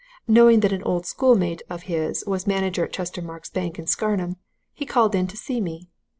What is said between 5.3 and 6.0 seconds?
see me.